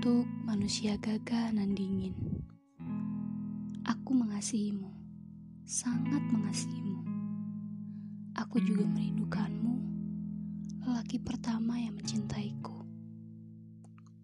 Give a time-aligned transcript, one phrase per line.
[0.00, 2.16] Untuk manusia gagah dan dingin,
[3.84, 4.88] aku mengasihimu,
[5.68, 7.04] sangat mengasihimu.
[8.32, 9.76] Aku juga merindukanmu,
[10.88, 12.80] lelaki pertama yang mencintaiku.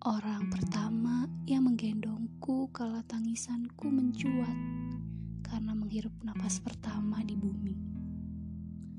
[0.01, 4.57] Orang pertama yang menggendongku kala tangisanku mencuat
[5.45, 7.96] karena menghirup napas pertama di bumi.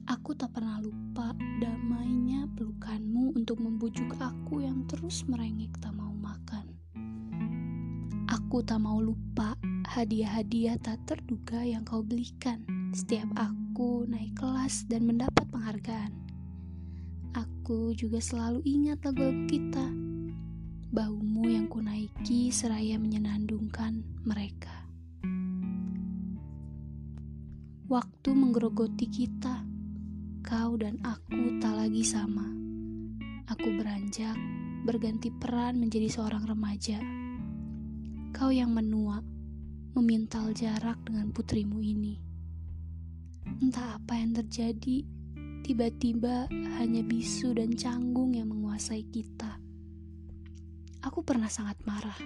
[0.08, 6.64] Aku tak pernah lupa damainya pelukanmu untuk membujuk aku yang terus merengek tak mau makan.
[8.32, 12.64] Aku tak mau lupa hadiah-hadiah tak terduga yang kau belikan
[12.96, 16.16] setiap aku naik kelas dan mendapat penghargaan.
[17.36, 19.92] Aku juga selalu ingat lagu-lagu kita.
[20.88, 24.88] Baumu yang kunaiki seraya menyenandungkan mereka.
[27.92, 29.67] Waktu menggerogoti kita
[30.48, 32.48] kau dan aku tak lagi sama.
[33.52, 34.40] Aku beranjak,
[34.88, 37.04] berganti peran menjadi seorang remaja.
[38.32, 39.20] Kau yang menua,
[40.00, 42.16] memintal jarak dengan putrimu ini.
[43.60, 45.04] Entah apa yang terjadi,
[45.68, 46.48] tiba-tiba
[46.80, 49.60] hanya bisu dan canggung yang menguasai kita.
[51.04, 52.24] Aku pernah sangat marah,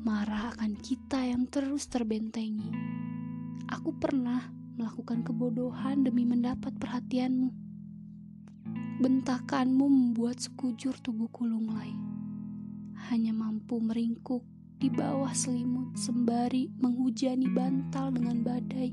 [0.00, 2.72] marah akan kita yang terus terbentengi.
[3.68, 7.52] Aku pernah melakukan kebodohan demi mendapat perhatianmu.
[9.02, 11.92] Bentakanmu membuat sekujur tubuhku lunglai.
[13.10, 14.46] Hanya mampu meringkuk
[14.78, 18.90] di bawah selimut sembari menghujani bantal dengan badai.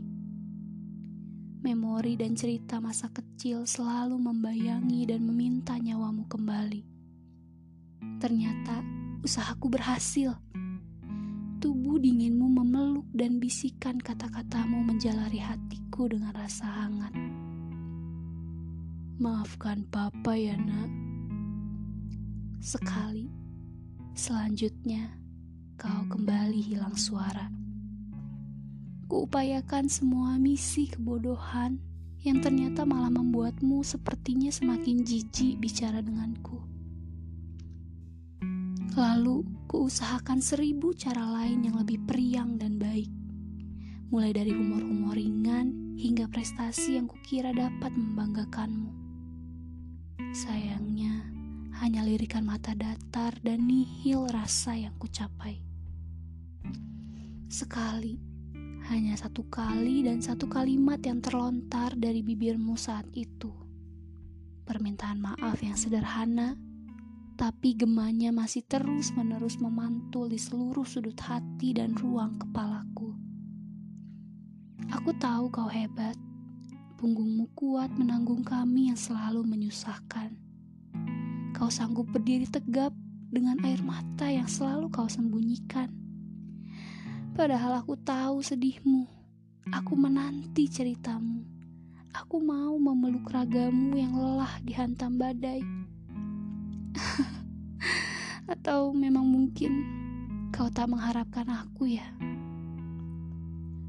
[1.60, 6.82] Memori dan cerita masa kecil selalu membayangi dan meminta nyawamu kembali.
[8.18, 8.80] Ternyata
[9.22, 10.40] usahaku berhasil
[11.60, 17.12] Tubuh dinginmu memeluk dan bisikan kata-katamu menjalari hatiku dengan rasa hangat.
[19.20, 20.88] Maafkan papa ya nak.
[22.64, 23.28] Sekali,
[24.16, 25.20] selanjutnya
[25.76, 27.52] kau kembali hilang suara.
[29.12, 31.76] Kuupayakan semua misi kebodohan
[32.24, 36.79] yang ternyata malah membuatmu sepertinya semakin jijik bicara denganku.
[38.98, 43.10] Lalu kuusahakan seribu cara lain yang lebih periang dan baik.
[44.10, 48.90] Mulai dari humor-humor ringan hingga prestasi yang kukira dapat membanggakanmu.
[50.34, 51.22] Sayangnya,
[51.78, 55.62] hanya lirikan mata datar dan nihil rasa yang kucapai.
[57.46, 58.18] Sekali,
[58.90, 63.54] hanya satu kali dan satu kalimat yang terlontar dari bibirmu saat itu.
[64.66, 66.58] Permintaan maaf yang sederhana
[67.40, 73.16] tapi gemanya masih terus-menerus memantul di seluruh sudut hati dan ruang kepalaku.
[74.92, 76.20] Aku tahu kau hebat,
[77.00, 80.36] punggungmu kuat menanggung kami yang selalu menyusahkan.
[81.56, 82.92] Kau sanggup berdiri tegap
[83.32, 85.88] dengan air mata yang selalu kau sembunyikan.
[87.40, 89.08] Padahal aku tahu sedihmu,
[89.72, 91.48] aku menanti ceritamu.
[92.12, 95.79] Aku mau memeluk ragamu yang lelah dihantam badai
[98.50, 99.86] Atau memang mungkin
[100.50, 102.10] kau tak mengharapkan aku ya?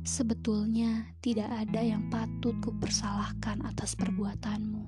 [0.04, 4.84] Sebetulnya tidak ada yang patut kupersalahkan atas perbuatanmu.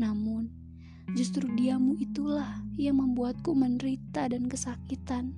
[0.00, 0.48] Namun,
[1.12, 5.36] justru diamu itulah yang membuatku menderita dan kesakitan.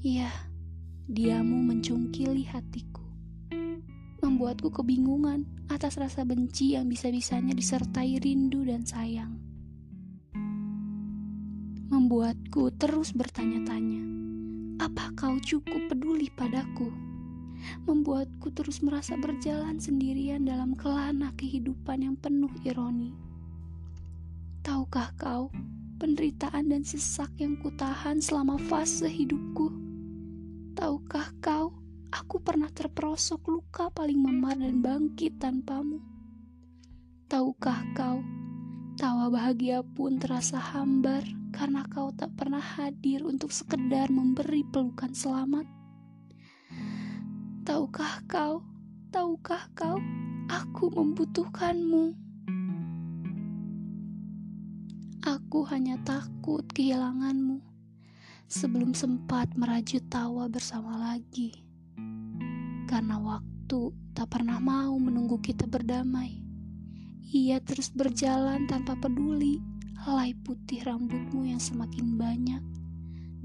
[0.00, 0.32] Iya,
[1.12, 3.04] diamu mencungkili hatiku.
[4.24, 9.51] Membuatku kebingungan atas rasa benci yang bisa-bisanya disertai rindu dan sayang
[12.12, 14.04] membuatku terus bertanya-tanya,
[14.84, 16.92] apa kau cukup peduli padaku?
[17.88, 23.16] Membuatku terus merasa berjalan sendirian dalam kelana kehidupan yang penuh ironi.
[24.60, 25.48] Tahukah kau,
[25.96, 29.72] penderitaan dan sesak yang kutahan selama fase hidupku?
[30.76, 31.72] Tahukah kau,
[32.12, 35.96] aku pernah terperosok luka paling memar dan bangkit tanpamu?
[37.32, 38.20] Tahukah kau,
[38.96, 45.64] tawa bahagia pun terasa hambar karena kau tak pernah hadir untuk sekedar memberi pelukan selamat.
[47.64, 48.60] Tahukah kau,
[49.08, 49.96] tahukah kau,
[50.50, 52.12] aku membutuhkanmu.
[55.22, 57.62] Aku hanya takut kehilanganmu
[58.50, 61.64] sebelum sempat merajut tawa bersama lagi.
[62.90, 66.41] Karena waktu tak pernah mau menunggu kita berdamai.
[67.30, 69.62] Ia terus berjalan tanpa peduli
[70.02, 72.62] helai putih rambutmu yang semakin banyak,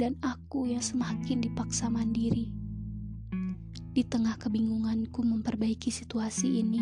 [0.01, 2.50] dan aku yang semakin dipaksa mandiri.
[3.94, 6.81] Di tengah kebingunganku memperbaiki situasi ini,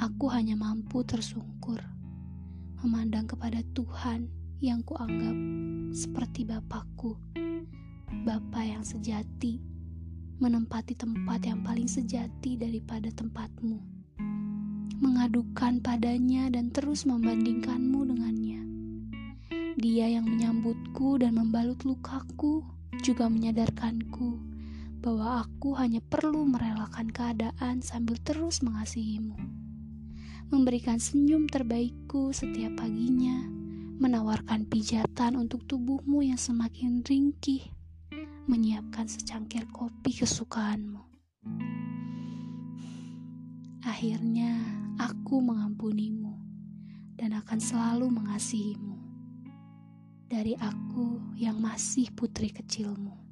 [0.00, 1.84] aku hanya mampu tersungkur,
[2.80, 4.32] memandang kepada Tuhan
[4.64, 5.36] yang kuanggap
[5.92, 7.20] seperti bapakku,
[8.24, 9.60] bapak yang sejati,
[10.40, 13.89] menempati tempat yang paling sejati daripada tempatmu,
[15.00, 18.60] mengadukan padanya dan terus membandingkanmu dengannya.
[19.80, 22.60] Dia yang menyambutku dan membalut lukaku
[23.00, 24.36] juga menyadarkanku
[25.00, 29.40] bahwa aku hanya perlu merelakan keadaan sambil terus mengasihimu.
[30.52, 33.60] Memberikan senyum terbaikku setiap paginya
[34.00, 37.68] menawarkan pijatan untuk tubuhmu yang semakin ringkih,
[38.48, 41.04] menyiapkan secangkir kopi kesukaanmu.
[43.84, 46.36] Akhirnya, aku mengampunimu
[47.16, 49.00] dan akan selalu mengasihimu.
[50.28, 53.29] Dari aku yang masih putri kecilmu.